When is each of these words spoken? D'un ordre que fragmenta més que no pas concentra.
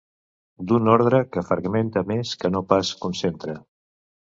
D'un 0.71 0.89
ordre 0.93 1.21
que 1.37 1.45
fragmenta 1.51 2.05
més 2.15 2.35
que 2.43 2.55
no 2.59 2.67
pas 2.75 2.95
concentra. 3.07 3.61